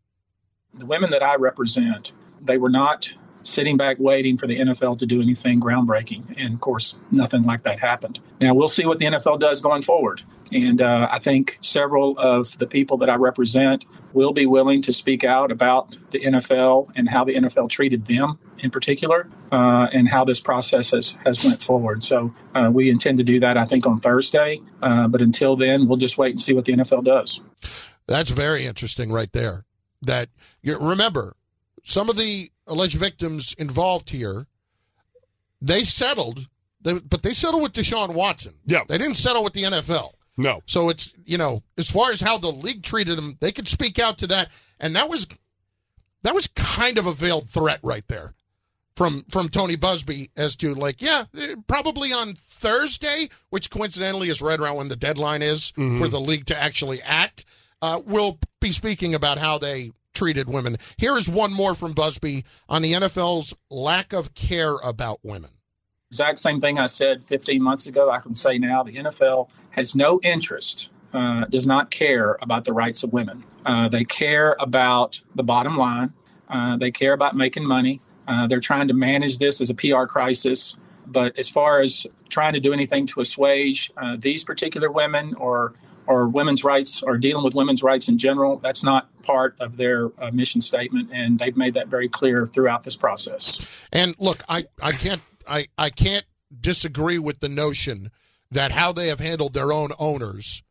[0.75, 3.13] The women that I represent, they were not
[3.47, 6.35] sitting back waiting for the NFL to do anything groundbreaking.
[6.37, 8.21] And of course, nothing like that happened.
[8.41, 10.23] Now, we'll see what the NFL does going forward.
[10.53, 14.93] And uh, I think several of the people that I represent will be willing to
[14.93, 20.09] speak out about the NFL and how the NFL treated them in particular, uh, and
[20.09, 22.03] how this process has, has went forward.
[22.03, 24.61] So uh, we intend to do that, I think, on Thursday.
[24.83, 27.41] Uh, but until then, we'll just wait and see what the NFL does.
[28.07, 29.65] That's very interesting, right there.
[30.01, 30.29] That
[30.63, 31.37] you remember
[31.83, 34.47] some of the alleged victims involved here,
[35.61, 36.47] they settled,
[36.81, 38.55] they, but they settled with Deshaun Watson.
[38.67, 38.83] Yeah.
[38.89, 40.11] They didn't settle with the NFL.
[40.37, 40.61] No.
[40.67, 43.99] So it's, you know, as far as how the league treated them, they could speak
[43.99, 44.51] out to that.
[44.81, 45.27] And that was
[46.23, 48.35] that was kind of a veiled threat right there
[48.97, 54.43] from from Tony Buzbee as to like, yeah, eh, probably on Thursday, which coincidentally is
[54.43, 55.99] right around when the deadline is Mhm.
[55.99, 57.45] for the league to actually act.
[57.81, 60.77] Uh, we'll be speaking about how they treated women.
[60.97, 65.51] Here is one more from Buzbee on the NFL's lack of care about women.
[66.11, 68.11] exact same thing I said 15 months ago.
[68.11, 72.73] I can say now the NFL has no interest, uh, does not care about the
[72.73, 73.45] rights of women.
[73.67, 76.13] Uh, they care about the bottom line.
[76.49, 78.01] Uh, they care about making money.
[78.27, 80.77] Uh, they're trying to manage this as a PR crisis.
[81.07, 85.75] But as far as trying to do anything to assuage uh, these particular women or
[86.07, 90.11] or women's rights or dealing with women's rights in general, that's not part of their
[90.19, 93.87] uh, mission statement, and they've made that very clear throughout this process.
[93.93, 96.25] And look, I, I can't I, I can't
[96.61, 98.11] disagree with the notion
[98.51, 100.63] that how they have handled their own owners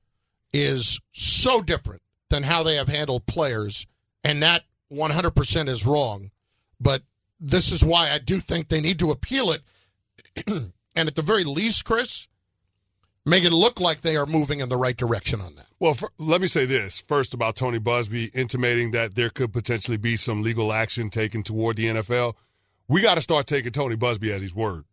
[0.53, 3.85] is so different than how they have handled players,
[4.23, 6.31] and that 100% is wrong.
[6.79, 7.03] But
[7.39, 9.61] this is why I do think they need to appeal it,
[10.47, 12.27] and at the very least, Chris,
[13.25, 15.67] make it look like they are moving in the right direction on that.
[15.79, 19.97] Well, for, let me say this first about Tony Buzbee intimating that there could potentially
[19.97, 22.35] be some legal action taken toward the NFL.
[22.87, 24.85] We got to start taking Tony Buzbee as his word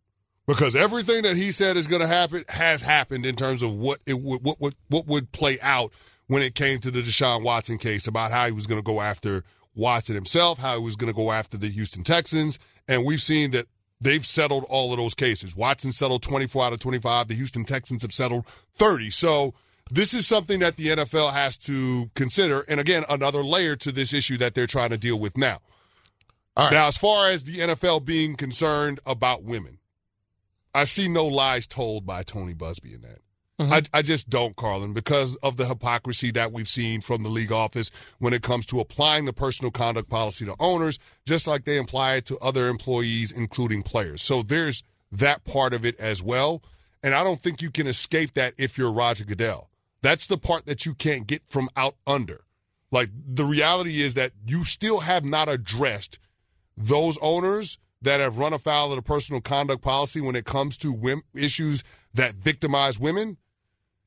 [0.47, 3.99] because everything that he said is going to happen has happened in terms of what
[4.05, 5.91] it would what what would play out
[6.27, 9.01] when it came to the Deshaun Watson case about how he was going to go
[9.01, 9.43] after
[9.75, 13.51] Watson himself, how he was going to go after the Houston Texans, and we've seen
[13.51, 13.67] that
[14.03, 15.55] they've settled all of those cases.
[15.55, 17.27] Watson settled 24 out of 25.
[17.27, 19.09] The Houston Texans have settled 30.
[19.09, 19.53] So
[19.89, 22.63] this is something that the NFL has to consider.
[22.67, 25.59] And again, another layer to this issue that they're trying to deal with now.
[26.55, 29.79] Now, as far as the NFL being concerned about women,
[30.75, 33.22] I see no lies told by Tony Buzbee in that.
[33.71, 33.95] I, mm-hmm.
[33.95, 37.91] I just don't, Carlin, because of the hypocrisy that we've seen from the league office
[38.19, 42.15] when it comes to applying the personal conduct policy to owners, just like they apply
[42.15, 44.21] it to other employees, including players.
[44.21, 46.63] So there's that part of it as well.
[47.03, 49.69] And I don't think you can escape that if you're Roger Goodell.
[50.01, 52.45] That's the part that you can't get from out under.
[52.91, 56.19] Like the reality is that you still have not addressed
[56.77, 61.21] those owners that have run afoul of the personal conduct policy when it comes to
[61.33, 63.37] issues that victimize women,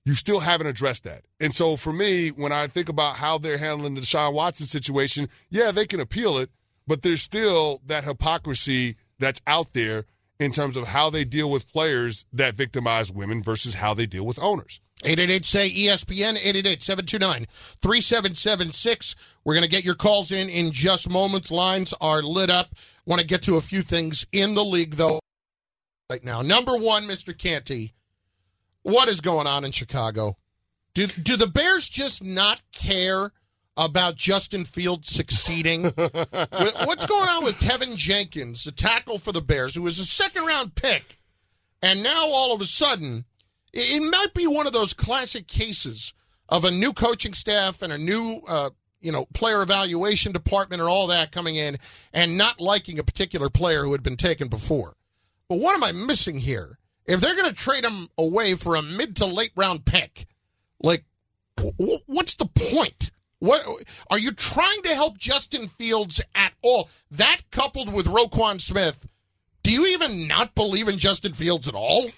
[0.07, 1.23] you still haven't addressed that.
[1.41, 5.29] And so for me, when I think about how they're handling the Deshaun Watson situation,
[5.51, 6.49] yeah, they can appeal it,
[6.87, 10.07] but there's still that hypocrisy that's out there
[10.39, 14.25] in terms of how they deal with players that victimize women versus how they deal
[14.25, 14.81] with owners.
[15.05, 17.47] 888 say ESPN 888 729
[17.83, 19.17] 3776.
[19.45, 21.51] We're going to get your calls in in just moments.
[21.51, 22.69] Lines are lit up.
[23.07, 25.19] Want to get to a few things in the league, though,
[26.09, 26.43] right now.
[26.43, 27.37] Number one, Mr.
[27.37, 27.93] Canty,
[28.87, 30.37] what is going on in Chicago?
[30.95, 33.33] Do, do the Bears just not care
[33.77, 35.83] about Justin Fields succeeding?
[35.83, 40.47] What's going on with Teven Jenkins, the tackle for the Bears, who was a second
[40.47, 41.19] round pick?
[41.83, 43.25] And now all of a sudden,
[43.73, 46.15] it it might be one of those classic cases
[46.49, 48.71] of a new coaching staff and a new uh,
[49.01, 51.77] you know player evaluation department or all that coming in
[52.13, 54.95] and not liking a particular player who had been taken before.
[55.49, 56.79] But what am I missing here?
[57.07, 60.27] If they're going to trade him away for a mid to late round pick,
[60.83, 61.05] like
[61.57, 63.11] w- what's the point?
[63.39, 63.63] What
[64.11, 66.89] are you trying to help Justin Fields at all?
[67.11, 69.07] That coupled with Roquan Smith,
[69.63, 72.11] do you even not believe in Justin Fields at all?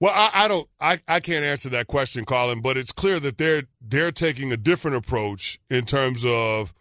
[0.00, 0.68] Well, I, I don't.
[0.80, 2.60] I, I can't answer that question, Carlin.
[2.60, 6.72] But it's clear that they're they're taking a different approach in terms of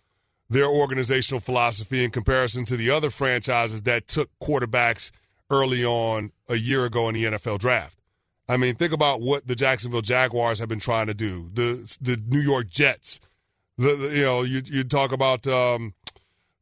[0.49, 5.12] their organizational philosophy in comparison to the other franchises that took quarterbacks
[5.49, 7.97] early on a year ago in the NFL draft.
[8.49, 11.49] I mean, think about what the Jacksonville Jaguars have been trying to do.
[11.53, 13.19] The the New York Jets.
[13.77, 15.93] The, the you know you you talk about um,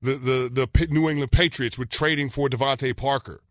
[0.01, 3.41] the the the New England Patriots with trading for DeVante Parker.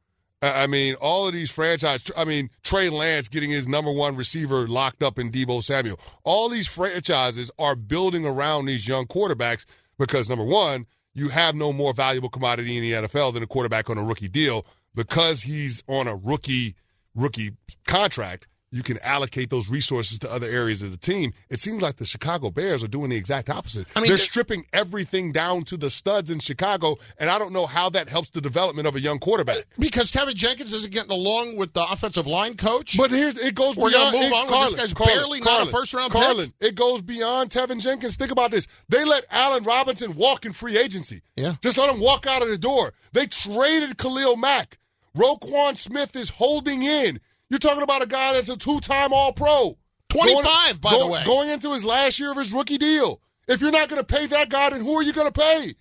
[0.42, 2.10] I mean, all of these franchises.
[2.18, 5.98] I mean, Trey Lance getting his number one receiver locked up in Deebo Samuel.
[6.22, 9.64] All these franchises are building around these young quarterbacks
[9.98, 13.88] because number one, you have no more valuable commodity in the NFL than a quarterback
[13.88, 16.74] on a rookie deal because he's on a rookie
[17.14, 17.52] rookie
[17.86, 21.30] contract you can allocate those resources to other areas of the team.
[21.48, 23.86] It seems like the Chicago Bears are doing the exact opposite.
[23.94, 27.66] I mean, they're stripping everything down to the studs in Chicago, and I don't know
[27.66, 29.58] how that helps the development of a young quarterback.
[29.58, 32.96] Uh, because Teven Jenkins isn't getting along with the offensive line coach.
[32.98, 34.12] But here's it goes We're beyond.
[34.12, 34.48] gonna move it, on.
[34.48, 36.70] Carlin, this guy's Carlin, barely Carlin, not a first round Carlin, pick.
[36.70, 38.16] it goes beyond Teven Jenkins.
[38.16, 38.66] Think about this.
[38.88, 41.22] They let Allen Robinson walk in free agency.
[41.36, 41.54] Yeah.
[41.62, 42.92] Just let him walk out of the door.
[43.12, 44.78] They traded Khalil Mack.
[45.16, 47.20] Roquan Smith is holding in.
[47.48, 49.78] You're talking about a guy that's a two-time All-Pro.
[50.08, 51.22] 25, by the way.
[51.24, 53.20] Going into his last year of his rookie deal.
[53.48, 55.74] If you're not going to pay that guy, then who are you going to pay?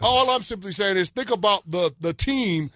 [0.00, 2.70] All I'm simply saying is think about the the team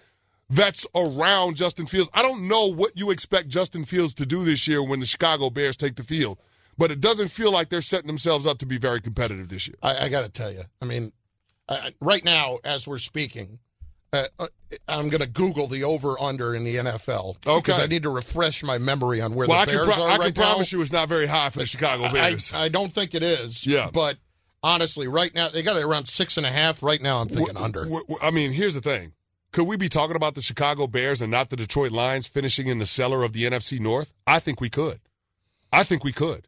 [0.49, 2.09] that's around Justin Fields.
[2.13, 5.49] I don't know what you expect Justin Fields to do this year when the Chicago
[5.49, 6.39] Bears take the field,
[6.77, 9.75] but it doesn't feel like they're setting themselves up to be very competitive this year.
[9.83, 10.61] I, I got to tell you.
[10.81, 11.11] I mean,
[11.67, 13.59] I, right now, as we're speaking,
[14.11, 14.47] uh, uh,
[14.87, 17.45] I'm going to Google the over under in the NFL.
[17.45, 17.59] Okay.
[17.59, 20.09] Because I need to refresh my memory on where well, the I Bears pro- are
[20.09, 20.77] I right can promise now.
[20.77, 22.53] you it's not very high for the Chicago I, Bears.
[22.53, 23.65] I don't think it is.
[23.65, 23.89] Yeah.
[23.93, 24.17] But
[24.63, 26.81] honestly, right now, they got it around six and a half.
[26.83, 27.85] Right now, I'm thinking under.
[28.21, 29.13] I mean, here's the thing.
[29.51, 32.77] Could we be talking about the Chicago Bears and not the Detroit Lions finishing in
[32.77, 34.13] the cellar of the NFC North?
[34.27, 34.99] I think we could.
[35.73, 36.47] I think we could.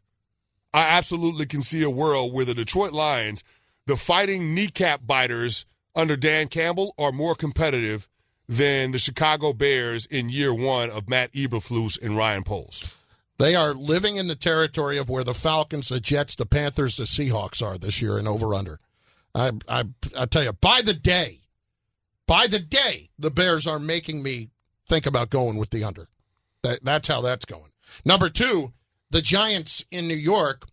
[0.72, 3.42] I absolutely can see a world where the Detroit Lions,
[3.86, 8.08] the fighting kneecap biters under Dan Campbell, are more competitive
[8.48, 12.96] than the Chicago Bears in year one of Matt Eberflus and Ryan Poles.
[13.38, 17.04] They are living in the territory of where the Falcons, the Jets, the Panthers, the
[17.04, 18.78] Seahawks are this year in over under.
[19.34, 19.84] I, I,
[20.16, 21.40] I tell you, by the day,
[22.26, 24.50] by the day, the Bears are making me
[24.88, 26.08] think about going with the under.
[26.62, 27.72] That, that's how that's going.
[28.04, 28.72] Number two,
[29.10, 30.66] the Giants in New York.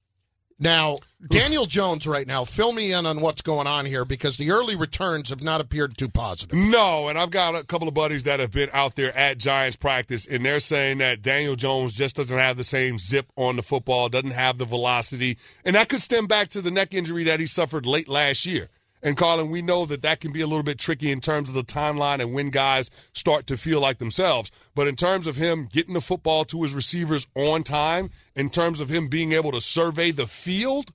[0.60, 4.52] Now, Daniel Jones, right now, fill me in on what's going on here because the
[4.52, 6.58] early returns have not appeared too positive.
[6.58, 9.78] No, and I've got a couple of buddies that have been out there at Giants
[9.78, 13.64] practice, and they're saying that Daniel Jones just doesn't have the same zip on the
[13.64, 17.40] football, doesn't have the velocity, and that could stem back to the neck injury that
[17.40, 18.70] he suffered late last year.
[19.02, 21.56] And Carlin, we know that that can be a little bit tricky in terms of
[21.56, 24.52] the timeline and when guys start to feel like themselves.
[24.76, 28.10] But in terms of him getting the football to his receivers on time,
[28.40, 30.94] in terms of him being able to survey the field,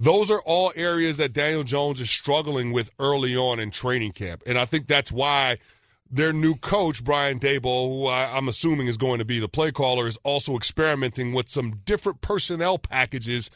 [0.00, 4.42] those are all areas that Daniel Jones is struggling with early on in training camp.
[4.46, 5.58] And I think that's why
[6.10, 9.70] their new coach, Brian Daboll, who I, I'm assuming is going to be the play
[9.70, 13.50] caller, is also experimenting with some different personnel packages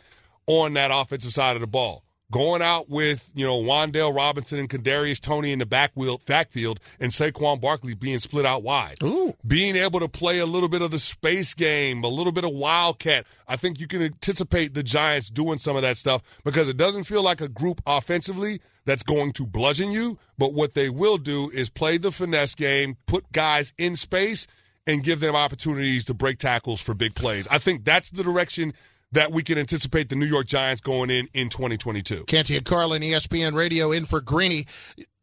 [0.46, 2.04] on that offensive side of the ball.
[2.32, 7.12] Going out with, you know, Wan'Dale Robinson and Kadarius Toney in the backfield, backfield and
[7.12, 8.96] Saquon Barkley being split out wide.
[9.04, 9.32] Ooh.
[9.46, 12.50] Being able to play a little bit of the space game, a little bit of
[12.50, 13.26] wildcat.
[13.46, 17.04] I think you can anticipate the Giants doing some of that stuff because it doesn't
[17.04, 21.50] feel like a group offensively that's going to bludgeon you, but what they will do
[21.50, 24.46] is play the finesse game, put guys in space,
[24.86, 27.46] and give them opportunities to break tackles for big plays.
[27.48, 28.72] I think that's the direction
[29.12, 32.24] that we can anticipate the New York Giants going in in 2022.
[32.24, 34.66] Canty and Carlin, ESPN Radio, in for Greeny.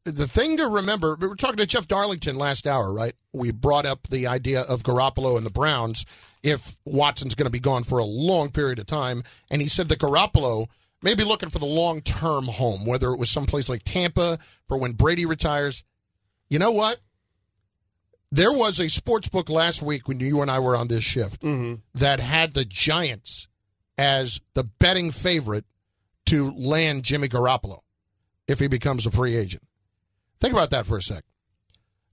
[0.06, 3.14] The thing to remember, we were talking to Jeff Darlington last hour, right?
[3.34, 6.06] We brought up the idea of Garoppolo and the Browns
[6.44, 9.24] if Watson's going to be gone for a long period of time.
[9.50, 10.68] And he said that Garoppolo
[11.02, 14.78] may be looking for the long term home, whether it was someplace like Tampa for
[14.78, 15.84] when Brady retires.
[16.50, 17.00] You know what?
[18.32, 21.42] There was a sports book last week when you and I were on this shift
[21.44, 21.76] mm-hmm.
[21.94, 23.48] that had the Giants
[23.98, 25.66] as the betting favorite
[26.28, 27.80] to land Jimmy Garoppolo
[28.48, 29.64] if he becomes a free agent.
[30.39, 31.24] Think about that for a sec.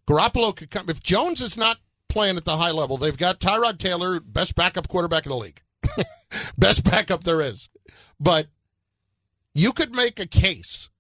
[0.07, 1.79] Garoppolo could come if Jones is not
[2.09, 2.97] playing at the high level.
[2.97, 5.63] They've got Tyrod Taylor, best backup quarterback in the league,
[6.59, 7.69] best backup there is.
[8.19, 8.49] But
[9.55, 10.91] you could make a case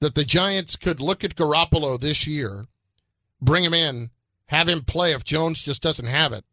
[0.00, 2.64] that the Giants could look at Garoppolo this year,
[3.40, 4.10] bring him in,
[4.46, 6.44] have him play if Jones just doesn't have it,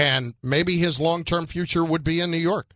[0.00, 2.74] and maybe his long term future would be in New York.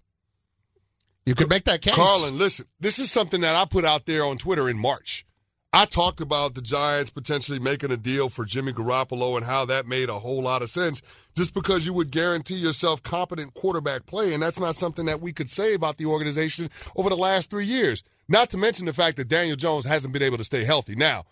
[1.26, 1.94] You could make that case.
[1.94, 5.24] Carlin, listen, this is something that I put out there on Twitter in March.
[5.72, 9.88] I talked about the Giants potentially making a deal for Jimmy Garoppolo and how that
[9.88, 11.02] made a whole lot of sense
[11.34, 14.34] just because you would guarantee yourself competent quarterback play.
[14.34, 17.66] And that's not something that we could say about the organization over the last three
[17.66, 18.04] years.
[18.28, 20.94] Not to mention the fact that Daniel Jones hasn't been able to stay healthy.
[20.94, 21.24] Now,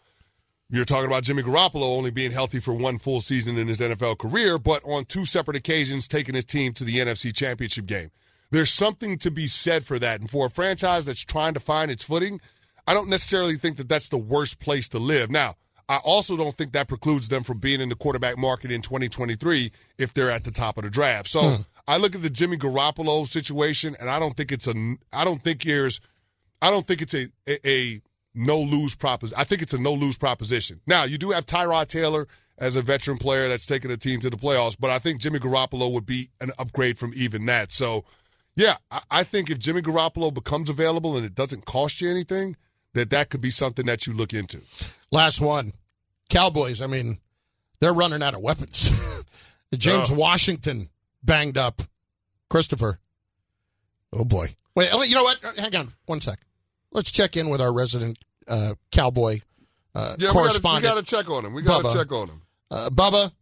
[0.72, 4.18] you're talking about Jimmy Garoppolo only being healthy for one full season in his NFL
[4.18, 8.10] career, but on two separate occasions taking his team to the NFC Championship game.
[8.50, 10.20] There's something to be said for that.
[10.20, 12.40] And for a franchise that's trying to find its footing–
[12.86, 15.30] I don't necessarily think that that's the worst place to live.
[15.30, 15.56] Now,
[15.88, 19.70] I also don't think that precludes them from being in the quarterback market in 2023
[19.98, 21.28] if they're at the top of the draft.
[21.28, 21.62] So hmm.
[21.86, 24.74] I look at the Jimmy Garoppolo situation, and I don't think it's a.
[25.12, 26.00] I don't think there's.
[26.60, 28.00] I don't think it's a a, a
[28.34, 29.38] no lose proposition.
[29.38, 30.80] I think it's a no lose proposition.
[30.86, 32.26] Now you do have Tyrod Taylor
[32.58, 35.38] as a veteran player that's taken a team to the playoffs, but I think Jimmy
[35.38, 37.72] Garoppolo would be an upgrade from even that.
[37.72, 38.04] So,
[38.54, 42.56] yeah, I, I think if Jimmy Garoppolo becomes available and it doesn't cost you anything
[42.94, 44.60] that that could be something that you look into.
[45.10, 45.72] Last one.
[46.28, 47.18] Cowboys, I mean,
[47.80, 48.90] they're running out of weapons.
[49.74, 50.14] James oh.
[50.14, 50.88] Washington
[51.22, 51.82] banged up.
[52.48, 52.98] Christopher.
[54.12, 54.48] Oh, boy.
[54.74, 55.38] Wait, oh, you know what?
[55.58, 56.38] Hang on one sec.
[56.92, 59.40] Let's check in with our resident uh, Cowboy
[59.94, 60.84] uh, yeah, correspondent.
[60.84, 61.54] We got to check on him.
[61.54, 62.42] We got to check on him.
[62.70, 63.32] Uh, Bubba,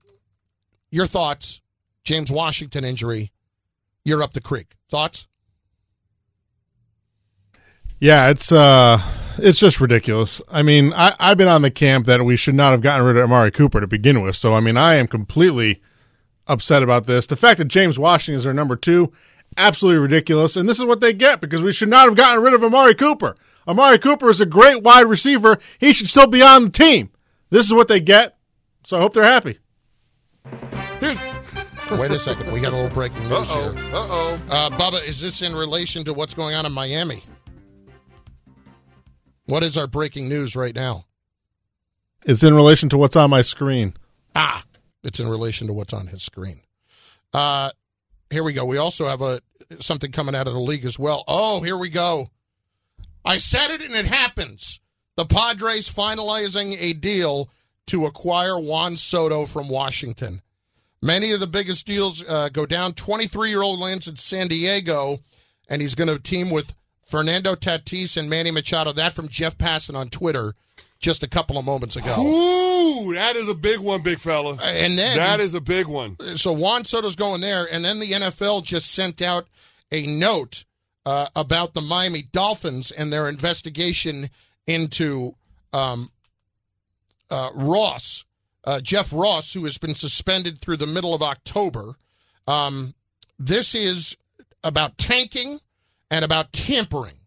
[0.90, 1.60] your thoughts?
[2.04, 3.30] James Washington injury.
[4.04, 4.74] You're up the creek.
[4.88, 5.26] Thoughts?
[7.98, 9.00] Yeah, it's uh
[9.38, 10.40] it's just ridiculous.
[10.50, 13.16] I mean, I, I've been on the camp that we should not have gotten rid
[13.16, 14.36] of Amari Cooper to begin with.
[14.36, 15.80] So, I mean, I am completely
[16.46, 17.26] upset about this.
[17.26, 19.12] The fact that James Washington is our number two,
[19.56, 20.56] absolutely ridiculous.
[20.56, 22.94] And this is what they get because we should not have gotten rid of Amari
[22.94, 23.36] Cooper.
[23.66, 25.58] Amari Cooper is a great wide receiver.
[25.78, 27.10] He should still be on the team.
[27.50, 28.36] This is what they get.
[28.84, 29.58] So I hope they're happy.
[31.98, 32.52] Wait a second.
[32.52, 33.62] We got a little breaking news here.
[33.62, 33.72] Uh-oh.
[33.72, 33.94] here.
[33.94, 34.38] Uh-oh.
[34.48, 37.22] Uh, Bubba, is this in relation to what's going on in Miami?
[39.46, 41.06] What is our breaking news right now?
[42.24, 43.94] It's in relation to what's on my screen.
[44.36, 44.62] Ah,
[45.02, 46.60] it's in relation to what's on his screen.
[47.32, 47.70] Uh,
[48.30, 48.64] here we go.
[48.64, 49.40] We also have a
[49.80, 51.24] something coming out of the league as well.
[51.28, 52.28] Oh, here we go.
[53.24, 54.80] I said it and it happens.
[55.16, 57.50] The Padres finalizing a deal
[57.88, 60.40] to acquire Juan Soto from Washington.
[61.02, 62.92] Many of the biggest deals uh, go down.
[62.92, 65.18] 23 year old lands in San Diego,
[65.68, 68.92] and he's going to team with Fernando Tatis and Manny Machado.
[68.92, 70.54] That from Jeff Passan on Twitter
[71.00, 72.14] just a couple of moments ago.
[72.20, 74.58] Ooh, that is a big one, big fella.
[74.62, 76.16] And then that is a big one.
[76.36, 79.48] So Juan Soto's going there, and then the NFL just sent out
[79.90, 80.64] a note
[81.06, 84.28] uh, about the Miami Dolphins and their investigation
[84.66, 85.34] into
[85.72, 86.10] um,
[87.30, 88.24] uh, Ross,
[88.64, 91.94] uh, Jeff Ross, who has been suspended through the middle of October.
[92.46, 92.94] Um,
[93.38, 94.16] this is
[94.62, 95.60] about tanking
[96.10, 97.19] and about tampering.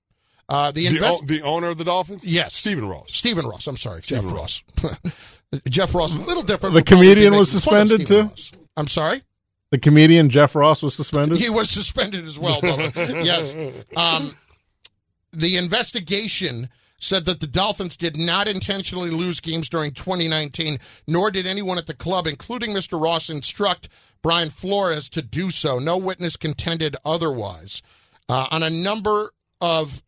[0.49, 2.25] Uh, the, invest- the, the, owner of the Dolphins?
[2.25, 2.53] Yes.
[2.53, 3.07] Stephen Ross.
[3.13, 3.67] Stephen Ross.
[3.67, 4.01] I'm sorry.
[4.01, 4.63] Jeff Ross.
[5.69, 6.75] Jeff Ross, a little different.
[6.75, 8.23] The comedian was suspended too?
[8.23, 8.51] Ross.
[8.75, 9.21] I'm sorry?
[9.69, 11.37] The comedian Jeff Ross was suspended?
[11.37, 12.59] He was suspended as well,
[12.95, 13.55] yes.
[13.95, 14.35] Um,
[15.31, 16.69] the investigation
[16.99, 20.77] said that the Dolphins did not intentionally lose games during 2019,
[21.07, 23.01] nor did anyone at the club, including Mr.
[23.01, 23.89] Ross, instruct
[24.21, 25.79] Brian Flores to do so.
[25.79, 27.81] No witness contended otherwise.
[28.29, 30.01] Uh, on a number of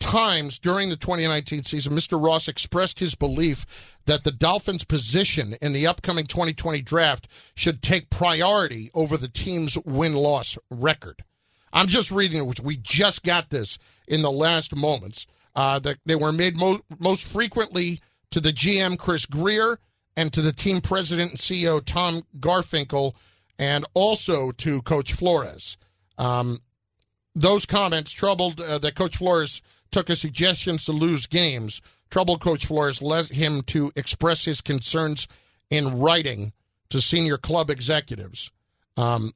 [0.00, 2.22] times during the 2019 season, Mr.
[2.22, 8.10] Ross expressed his belief that the Dolphins' position in the upcoming 2020 draft should take
[8.10, 11.22] priority over the team's win loss record.
[11.72, 12.60] I'm just reading it.
[12.60, 13.78] We just got this
[14.08, 15.26] in the last moments.
[15.54, 19.80] Uh, that they were made mo- most frequently to the GM Chris Grier
[20.16, 23.14] and to the team president and CEO Tom Garfinkel,
[23.58, 25.76] and also to Coach Flores.
[26.18, 26.58] Um,
[27.34, 31.80] those comments troubled uh, that Coach Flores took as suggestions to lose games.
[32.10, 35.28] Trouble Coach Flores led him to express his concerns
[35.70, 36.52] in writing
[36.90, 38.50] to senior club executives.
[38.96, 39.32] Um,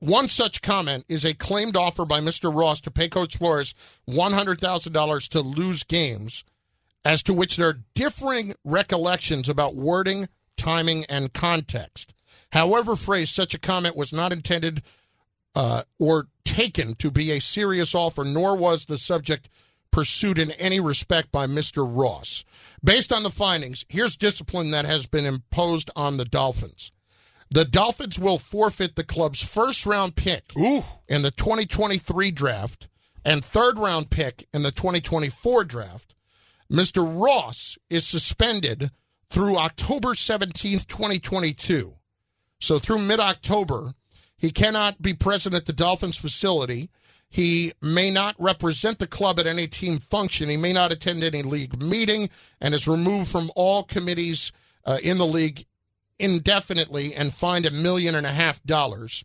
[0.00, 2.54] one such comment is a claimed offer by Mr.
[2.54, 3.74] Ross to pay Coach Flores
[4.08, 6.44] $100,000 to lose games,
[7.04, 12.14] as to which there are differing recollections about wording, timing, and context.
[12.52, 14.82] However phrased, such a comment was not intended
[15.54, 19.48] uh, or taken to be a serious offer, nor was the subject
[19.90, 21.86] pursued in any respect by Mr.
[21.86, 22.44] Ross.
[22.82, 26.92] Based on the findings, here's discipline that has been imposed on the Dolphins.
[27.50, 30.84] The Dolphins will forfeit the club's first round pick Ooh.
[31.08, 32.88] in the 2023 draft
[33.24, 36.14] and third round pick in the 2024 draft.
[36.70, 37.04] Mr.
[37.04, 38.90] Ross is suspended
[39.28, 41.96] through October 17th, 2022.
[42.60, 43.94] So through mid October,
[44.36, 46.90] he cannot be present at the Dolphins facility.
[47.30, 50.48] He may not represent the club at any team function.
[50.48, 52.28] He may not attend any league meeting
[52.60, 54.50] and is removed from all committees
[54.84, 55.64] uh, in the league
[56.18, 59.24] indefinitely and fined a million and a half dollars.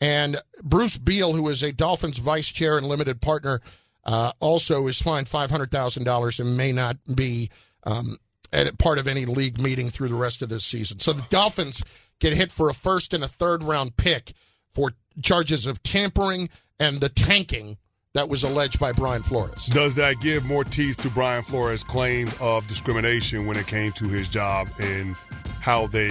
[0.00, 3.60] And Bruce Beal, who is a Dolphins vice chair and limited partner,
[4.04, 7.50] uh, also is fined $500,000 and may not be
[7.84, 8.18] um,
[8.52, 10.98] at part of any league meeting through the rest of this season.
[10.98, 11.82] So the Dolphins
[12.20, 14.32] get hit for a first and a third round pick
[14.70, 14.92] for
[15.22, 16.48] charges of tampering
[16.80, 17.76] and the tanking
[18.14, 19.66] that was alleged by Brian Flores.
[19.66, 24.08] Does that give more teeth to Brian Flores' claim of discrimination when it came to
[24.08, 25.14] his job and
[25.60, 26.10] how they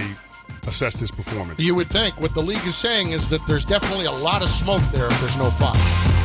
[0.66, 1.62] assessed his performance?
[1.62, 4.48] You would think what the league is saying is that there's definitely a lot of
[4.48, 6.07] smoke there if there's no fire.